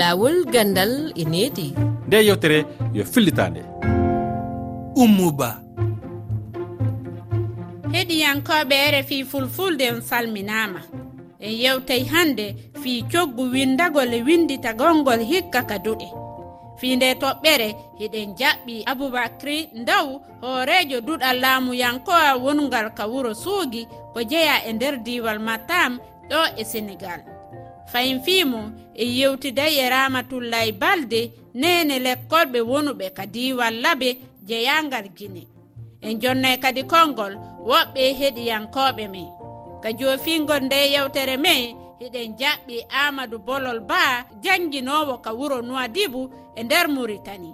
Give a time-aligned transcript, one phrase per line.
[0.00, 1.74] laawol gandal e needi.
[2.06, 2.64] Nde yewtere
[2.94, 3.62] yo fillitande.
[4.96, 5.50] Ummuba
[7.92, 10.80] heɗiyankoɓe rfi fulfulde en salminama
[11.40, 12.46] en yewtay hande
[12.82, 16.08] fii coggu windagol windita golngol hikka ka duɗe.
[16.78, 20.06] Fii nde toɓɓere hiɗen jaɓɓi aboubacry ndaw
[20.42, 23.82] hoorejo duɗal laamuyankowa wongal ka wuro suugi
[24.12, 25.92] ko jeya e nder diwal matam
[26.30, 27.20] ɗo e sénégal
[27.92, 28.60] fayin fimo
[28.94, 31.20] e yewtiday e ramatullay balde
[31.54, 34.08] nene lekkolɓe wonuɓe ka diwal ɓe
[34.48, 35.42] jeyangal guine
[36.06, 37.34] en jonnay kadi kolngol
[37.68, 39.28] woɓɓe heɗiyankoɓe men.
[39.82, 41.62] Ka jofingol nde yewtere men
[42.00, 44.00] hiɗen jaɓɓi amadou bolol ba
[44.44, 46.24] janguinowo ka wuro nowadibou
[46.58, 47.50] e nder muritani.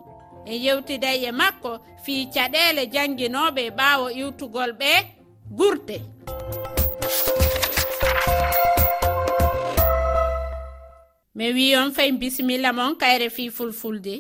[0.50, 1.70] En yewtiday e makko
[2.04, 4.90] fii caɗele janguinoɓe e ɓaawo iwtugol ɓe
[5.58, 5.96] gurte
[11.36, 14.16] mi wi on fay bisimilla mon kayre fi fulfulde.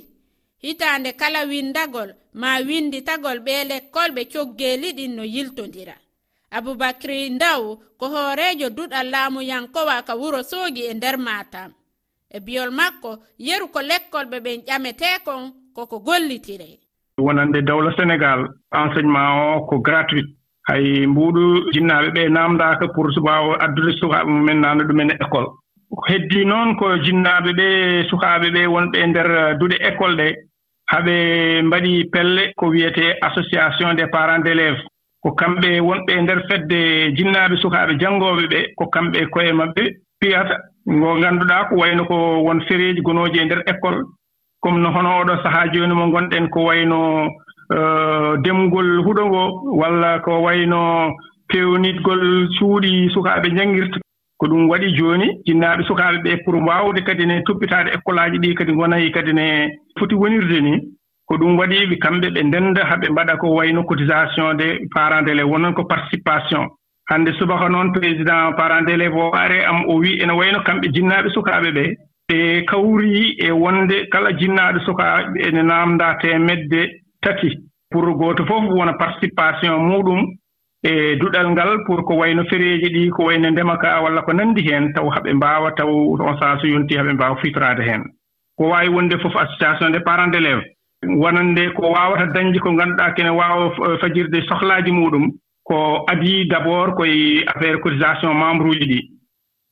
[0.62, 5.94] Hitande kala windagol ma winditagol ɓe lekkol ɓe coggeli ɗin no yiltodira
[6.56, 7.62] aboubacry ndaw
[7.98, 11.70] ko hoorejo duɗal laamu yankowa ka wuro soogi e nder matam
[12.30, 15.42] e biyol makko yeru ko lekkol ɓe ɓen ƴametekon
[15.74, 16.68] koko gollitire.
[17.18, 18.40] Wonande dawla sénégal
[18.72, 20.26] enseignement o ko gratuit.
[20.68, 25.48] Hay mbuɗu jinnaɓe ɓe namdaka pour subaw addude sukaɓe mumen naana ɗumen e école.
[26.04, 27.66] heddii noon ko jinnaaɓe ɓe
[28.10, 30.26] sukaaɓe ɓe wonɓe e ndeer uh, duɗe école ɗe
[30.92, 31.14] haɓe
[31.62, 34.80] mbaɗi pelle ko wiyetee association des parents d' éléve
[35.22, 36.80] ko kamɓe wonɓe e ndeer fedde
[37.16, 39.82] jinnaaɓe sukaaɓe janngooɓe ɓe ko kamɓe koye maɓɓe
[40.20, 40.56] piyata
[40.88, 44.04] ngo ngannduɗaa ko wayno ko won fereeji gonooji e ndeer école.
[44.60, 47.26] Comme no hono oɗo sahaa jooni mo ngonɗen ko wayno
[47.74, 49.42] uh, demgol huɗo ngo
[49.80, 51.12] walla ko wayno
[51.48, 53.98] pewnitgol cuuɗi sukaaɓe njanngirta
[54.38, 58.54] ko ɗum waɗi jooni jinnaaɓe sukaaɓe ɓee pour waawde kadi ne toppitaade école aji ɗi
[58.54, 59.44] kadi ngonayi kadi ne
[59.98, 60.72] foti wonirde ni
[61.26, 65.50] ko ɗum waɗi ɓe kamɓe ɓe ndennda haɓe mbaɗa ko wayno cotisation des parents d'élèves
[65.50, 66.68] wonon ko participation.
[67.08, 71.30] Hannde subaka noon président parent d'élève o are am o wii ene wayno kamɓe jinnaaɓe
[71.30, 71.94] sukaaɓe ɓee.
[72.28, 76.80] Ɓe kawri e wonde kala jinnaaɗo sukaaɓe ene naamndaa teemedde
[77.22, 77.50] tati.
[77.90, 80.20] Pour gooto fof wona participation muɗum
[80.88, 84.62] e duɗal ngal pour ko wayno fereeji ɗi ko wayno ndema kaa walla ko nanndi
[84.68, 85.90] heen taw haɓe mbaawa taw
[86.28, 88.02] on saa so yontii haɓe mbaawa fiitoraade heen
[88.58, 90.62] ko waawi wonde fof association des parents d' élève
[91.22, 95.24] wonande ko waawata dañde ko ngannduɗaa kene waawa eh, fajirde sohlaaji muɗum
[95.64, 99.00] ko adii d' abord koye affaire cotisation membre uji ɗi.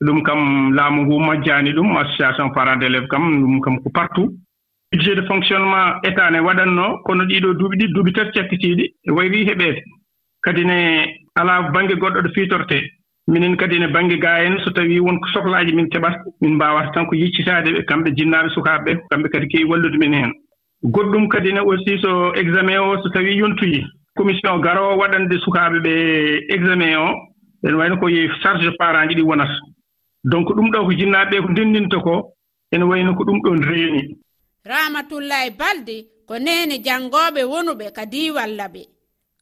[0.05, 4.29] Ɗum kam laamu ngu majjaani ɗum association parent d' élève kam ɗum kam ko partout.
[4.91, 9.81] Budget de fonctionnement état ne waɗatnoo kono ɗiɗo duuɓi ɗi duuɓi tati cakkitiiɗi wayrii heɓeede.
[10.45, 10.77] kadi ne
[11.39, 12.83] alaa baŋnge goɗɗo ɗo fiitortee
[13.27, 17.05] minen kadi ne baŋnge gaa en so tawii won sohlaaji min keɓata min mbaawata tan
[17.07, 20.31] ko yiccitaade ɓe kamɓe jinnaaɓe sukaaɓe ɓe kamɓe kadi keewi wallude min heen.
[20.93, 23.83] Goɗɗum kadi ne aussi so examen o so tawii yontoyii
[24.17, 25.93] commission garoowo waɗande sukaaɓe ɓe
[26.55, 27.07] examen o
[27.65, 28.07] ene wayno ko
[28.41, 29.57] charge parent ji ɗi wonata
[30.23, 32.13] donc ɗum ɗo ko jinnaaɓe ɓe ko ndenndinta ko
[32.71, 34.01] ene wayno ko ɗum ɗon reeni.
[34.65, 35.95] Ramatullahi balde
[36.27, 38.94] ko neene janngooɓe wonuɓe ka diiwalla ɓe.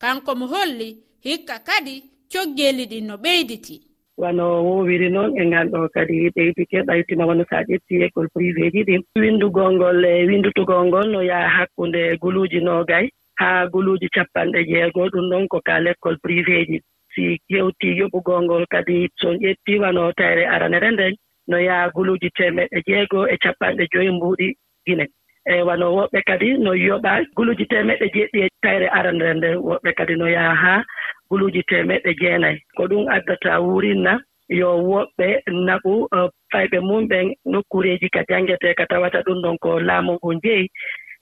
[0.04, 0.90] kanko mo holli
[1.24, 1.96] hikka kadi
[2.32, 3.76] coggeeli ɗin no ɓeyditi.
[4.22, 8.64] Wano wowiri noon e ngal ɗo kadi ɓeydike ɓaytima wono so a ƴetti école privé
[8.74, 13.06] ji ɗin windugol ngol e windutugol ngol no yaha hakkunde guluuji noogay
[13.40, 16.78] haa guluuji capanɗe jeegoo ɗum ɗon ko ka l' école privé ji.
[17.16, 21.14] Si yewti yoɓugol ngol kadi son ƴetti wano tayre aranere nden
[21.48, 24.48] no yaha guluuji temeɗɗe jeegoo e capanɗe joyi mbuuɗi
[24.86, 25.06] gine.
[25.50, 30.14] eeyi wano woɓɓe kadi no yoɓa guluuji temeɗɗe jeeɗɗi e tayre arande nde woɓɓe kadi
[30.20, 30.86] no yaha haa
[31.30, 32.58] guluuji temeɗɗe jeenayi.
[32.78, 34.14] Ko ɗum addata wurinna
[34.60, 35.28] yo woɓɓe
[35.68, 36.20] naɓu e,
[36.52, 40.66] fayɓe mum ɓen nokkureeji ka janngete ka tawata ɗum ɗon ko laamu ngu njeyi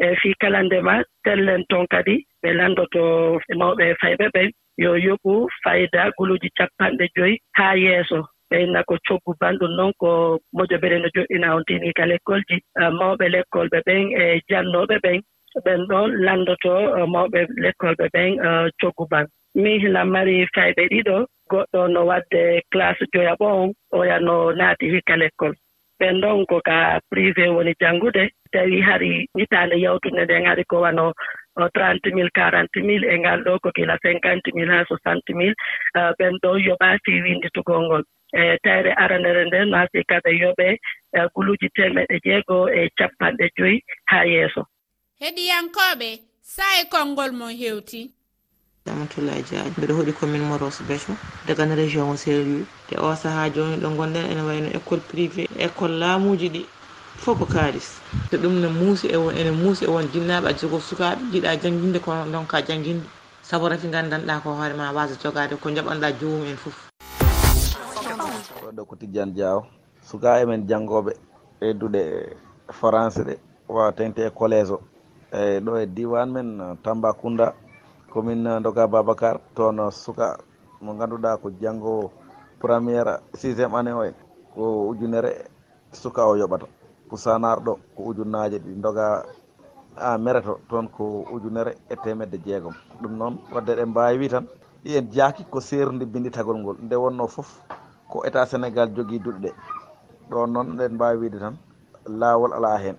[0.04, 0.94] e fii kala ndema
[1.24, 3.04] tellen toon kadi ɓe lanndoto
[3.52, 4.50] e mawɓe fayɓe ɓen
[4.84, 5.34] yo yoɓu
[5.64, 8.20] fayda guluuji capanɗe joyi haa yeeso.
[8.52, 10.10] ɓeyna ko coggu banɗum noon ko
[10.56, 12.58] moƴo mbeɗen no joɗɗina on tini ka l' école ji
[13.00, 15.18] mawɓe l' école ɓe ɓen e jannooɓe ɓen
[15.66, 16.74] ɓen ɗon lanndoto
[17.14, 18.30] mawɓe l' école ɓe ɓen
[18.82, 19.26] coggu ban
[19.62, 21.18] min hina mari fayɓe ɗiɗo
[21.52, 23.70] goɗɗo no waɗde classe joyaɓo on
[24.00, 25.56] oya no naati hikka l' école
[26.00, 26.78] ɓen ɗon ko ka
[27.12, 28.24] privé woni janngude
[28.54, 31.14] tawi hari hitaande yawtunde nden hari ko wano
[31.76, 35.56] trente mille quarante mille e ngal ɗo ko kila cinquante mille haa soixante mille
[36.20, 38.04] ɓen ɗon yoɓaasi winnditugol ngol.
[38.34, 40.68] e tawre aranere nden naati kada yoɓe
[41.14, 44.62] e guluuji temeɗe jeegoo e capanɗe joyi haa yeeso.
[45.22, 46.10] Heɗiyankooɓe
[46.42, 48.12] sae konngol mon heewti
[48.86, 51.14] damatulaji diaji e mbiɗo hoɗi commune moros beco
[51.48, 56.00] dagan région o sérieux te o sahaa jooni ɗo gonɗen ene wayno école privé école
[56.02, 56.66] laamuji ɗi
[57.24, 58.02] fof ko kaalis.
[58.30, 61.62] Te ɗum ne muusi e ene muusi e won e jinnaɓe a jogo sukaɓe jiiɗa
[61.62, 63.06] jangguinde kono donka jangguinde
[63.42, 66.91] saabu rafi gandanɗa ko hoorema wasa jogade ko jaɓanɗa joomum en foof
[68.72, 69.60] oɗo ko tidiane diaw.
[70.02, 71.12] Suka emen janngoɓe
[71.68, 72.02] eddude
[72.80, 73.34] français ɗe
[73.76, 74.80] watente e collége o.
[75.38, 76.50] Eyyi ɗo e diwan men
[76.84, 77.48] tamba kounda
[78.12, 79.36] commune doga babacar.
[79.56, 80.26] Toon suka
[80.84, 82.12] mo ganduɗa ko janngo
[82.62, 84.14] premiére sixiéme année o en.
[84.54, 85.32] Ko ujunere
[85.92, 86.66] suka o yoɓata.
[87.10, 89.06] Pusanar ɗo ko ujunnaje ɗi doga
[89.98, 92.74] a mereto toon ko ujunere e temedde jeegom.
[93.02, 94.46] Ɗum noon wadde ɗe mbawi wi tan.
[94.84, 96.78] Ɗi en jaaki ko serdi bindi tagol ngol.
[96.82, 97.50] Nde wonno foof
[98.12, 99.52] ko état sénégal jogui duɗe ɗe.
[100.30, 101.56] Ɗo noon ɗen mbawi wiide tan
[102.20, 102.98] laawol ala hen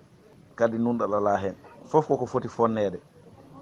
[0.55, 1.55] kadi nunɗal ala hen
[1.85, 2.99] foof koko foti fonnede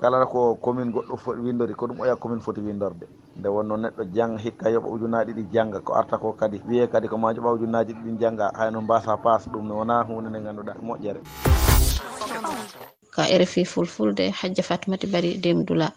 [0.01, 3.06] kala ko commune goɗɗo windori ko ɗum oya commune foti windorde.
[3.38, 7.07] Nde wonno neɗɗo jang hikka yoɓa ujunnaji ɗiɗi jangga ko arta ko kadi wiye kadi
[7.07, 10.74] ko ma joɓa ujunnaji ɗiɗi jangga hayno mbasa passe ɗum ne wona hunde nde ganduɗa
[10.81, 11.21] moƴƴere.
[13.12, 15.92] Ka rfi fulfulde hajja fatimati bari demdula.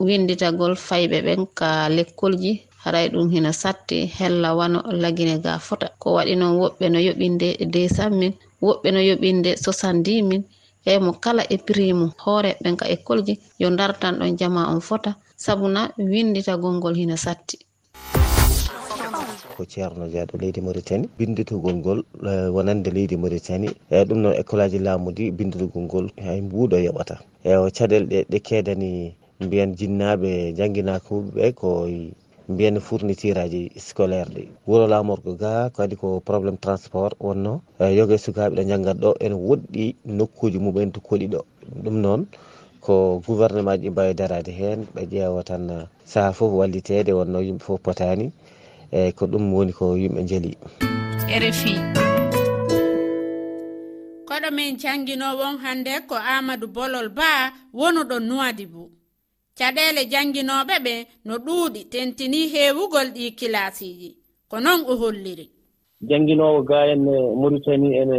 [0.00, 5.86] Winditagol fayɓe ɓen ka lekkolji haray ɗum hina satti hella wano lagine ga fota.
[5.98, 8.32] Ko waɗi noon woɓɓe no yoɓinde desan mil
[8.62, 10.42] woɓɓe no yoɓinde sosandi mil
[10.84, 14.62] e mo kala e prix mum hoore ɓen ka école ji yo dartan ɗon jama
[14.72, 15.10] on fota.
[15.36, 17.56] Sabuna windita golngol hina satti.
[19.56, 21.98] Ko ceerno jeeɗo leydi mauritani binditogol ngol
[22.30, 23.68] e, wonande leydi mauritani.
[23.90, 27.14] Eyi ɗum noon école aji laamu ɗi binditugol ngol hay mbuuɗo yoɓata.
[27.44, 28.90] E caɗele ɗe ɗe keedani
[29.44, 31.68] mbiyen jinnaɓe jangguinakoɓeɓe ko
[32.52, 37.60] mbiyen fourniture aji scolaire ɗi wuuro lamorgo ga kadi ko probléme transport wonno.
[37.80, 39.84] E, Yoga sukaɓe ɗo janggat ɗo ene woɗɗi
[40.18, 41.40] nokkuji mumen to koɗi ɗo.
[41.82, 42.20] Ɗum noon
[42.84, 47.38] ko gouvernement ji ɗi mbawi darade hen ɓe ƴeewa tan uh, saaha foof wallitede wonno
[47.46, 48.32] yimɓe foof potani.
[48.92, 50.52] Eyyi ko ɗum woni ko yimɓe jeeli
[51.38, 51.72] rfi
[54.28, 57.30] koɗo min jangguinoɓon hande ko amadou bolol ba
[57.78, 58.86] wonuɗo nowadibou
[59.58, 60.94] caɗele jannginoɓe ɓe
[61.26, 64.08] no ɗuuɗi tentini heewugol ɗi kilasiji
[64.50, 65.46] ko noon o holliri?
[66.08, 67.04] Jannginowo ga en
[67.40, 68.16] maritani ene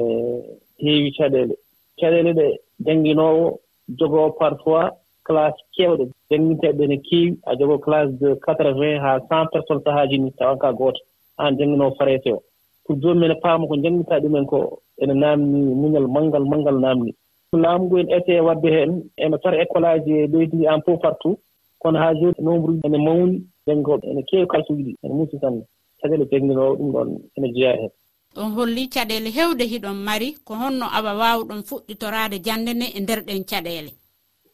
[0.83, 1.55] heewi caɗeele
[1.99, 2.45] caɗeele ɗe
[2.85, 3.59] jannginowo
[3.99, 4.91] jogoo parfois
[5.23, 6.05] classe keewɗe.
[6.29, 10.57] Jannginteeɓe ne keewi a jogoo classe de quatre vingt haa cent personnes sahaaji ni tawan
[10.59, 10.99] ka gooto.
[11.39, 12.43] Aan jannginoo farete o.
[12.85, 17.11] Pour joomum ene paama ko janngintaa ɗumen ko ene naamni muñal manngal manngal naamni.
[17.57, 21.37] laamu ngu en essayé waɗde heen ene far école aji e leydi en fof partout.
[21.79, 23.79] Kono haa jooni nombre uji ene mawni ɓen
[24.11, 25.55] ene keewi kalsuuji ɗi ene muusi tan
[26.01, 27.91] caɗeele tegninowo ɗum ɗon ene jeya heen
[28.37, 33.21] on holli caɗeele heewde hiɗon mari ko honno awa waawɗon fuɗɗitoraade jannde nde e ndeer
[33.27, 33.91] ɗen caɗeele.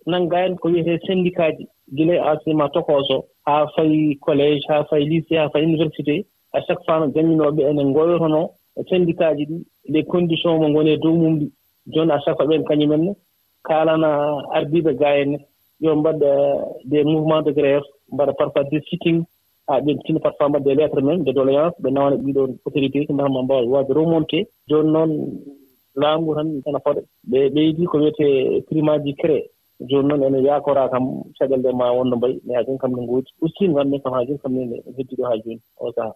[0.08, 5.38] Nanngaani ko wiyetee syndicat ji gila e enseignement tokoso haa fayi collége haa fayi lycée
[5.38, 8.50] haa fayi université à chaque fois no jannginooɓe ene ngoyrono
[8.90, 9.58] syndicat ji ɗi
[9.90, 11.52] les conditions mo ngoni e dow mum ɗi.
[11.94, 13.12] jooni a safat ɓeen kañumenne
[13.68, 14.10] kaalana
[14.58, 15.38] ardiiɓe ga enne
[15.80, 19.20] yo mbaɗa euh, des mouvement de grève mbaɗa parfois des sitting
[19.68, 23.30] haa ɓe tinno parfois mbaɗa des lettres men de doléance ɓe nawana ɗiɗon autorité mbaa
[23.30, 24.40] mbawa mbaawa waawde remonté.
[24.70, 25.12] Jooni noon
[26.02, 27.02] laamu tan ene foɗa
[27.32, 29.44] ɓe ɓeydii ko wiyetee prime ji créé
[29.90, 31.06] jooni noon ene yaakoraa kam
[31.38, 33.30] caɗele ɗe ma wonno mbayi mais haa jooni kam ne ngoodi.
[33.42, 36.16] Ustin wonde kam haa jooni kam nene heddiɗo haa jooni o sahaa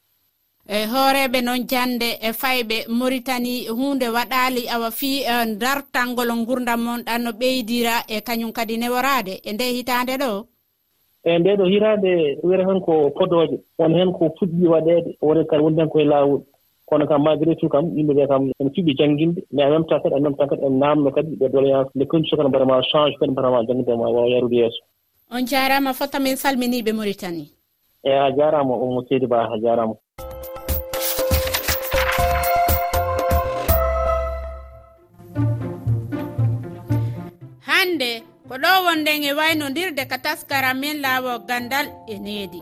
[0.69, 7.02] e hooreɓe noon jande e fayɓe maritani hunde waɗali awa fi e dartangol gurdam mon
[7.04, 10.45] ɗan no ɓeydira e kañum kadi neworade e nde hitande ɗo?
[11.26, 15.64] E nde ɗo hitande wiyata tan ko podoje won heen ko fuɗɗi waɗeede woni kadi
[15.64, 16.42] woni tan koye laawol.
[16.85, 20.00] Kono kam malgré tout kam yimɓe ɓe kam ene fiɓi jannginde mais en même temps
[20.04, 23.16] kadi en même temps kadi en naamno kadi ɓe doléance nde condition kadi mbaɗama change
[23.19, 24.81] kadi mbaɗama janngude ma wawa yarude yeeso.
[25.31, 27.50] On jaarama fotta min salminiɓe maritani
[28.04, 29.95] e a jaarama omo seydi ba a jaarama
[38.02, 42.62] hannde ko ɗo wonden e waynodirde ka taskara min laawo gandal e needi.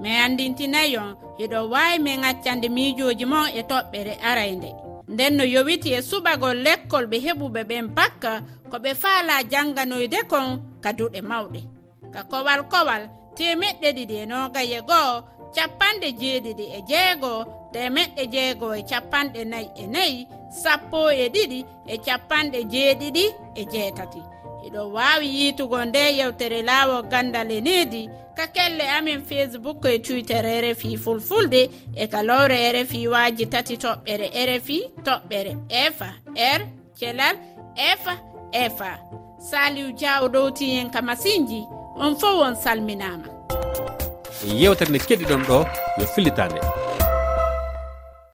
[0.00, 4.70] Mi andintinayi on hiɗo waawi min accande miijoji mon e toɓɓere araynde.
[5.08, 8.32] Nden no yowiti e suɓagol lekkol ɓe heɓuɓe ɓen bakka
[8.70, 10.48] ko ɓe faala jannganoyde kon
[10.82, 11.60] ka duɗe mawɗe.
[12.14, 13.02] Ka kowal kowal
[13.36, 15.12] temeɗɗe ɗiɗi e nogaye goo
[15.54, 17.32] capanɗe jeeɗiɗi e jeego
[17.72, 20.26] temeɗɗe jeego e capanɗe nayi e nayi
[20.62, 23.24] sappo e ɗiɗi e capanɗe jeeɗiɗi
[23.54, 24.22] e jeetati.
[24.66, 30.44] eɗo wawi yiitugo nde yewtere laawo gandal e needi ka kelle amin facebook e twitter
[30.64, 36.60] rfi fulfulde e kalowre rfi waji tati toɓɓere rfi toɓɓere efa r
[36.98, 37.36] thelal
[37.90, 38.14] efa
[38.52, 38.98] efa
[39.50, 41.60] saliw diaw ɗowti hen ka masinji
[41.96, 43.26] on fo won salminama.
[44.46, 45.58] Yewtere nde keɗiɗon ɗo
[45.98, 46.71] yo fillitande.